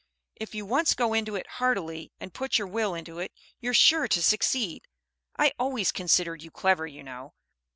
If 0.35 0.55
you 0.55 0.65
once 0.65 0.95
go 0.95 1.13
into 1.13 1.35
it 1.35 1.45
heartily 1.61 2.11
and 2.19 2.33
put 2.33 2.57
your 2.57 2.65
will 2.65 2.95
into 2.95 3.19
it, 3.19 3.31
you're 3.59 3.75
sure 3.75 4.07
to 4.07 4.23
succeed. 4.23 4.87
I 5.37 5.53
always 5.59 5.91
considered 5.91 6.41
you 6.41 6.49
clever, 6.49 6.87
you 6.87 7.03
know. 7.03 7.35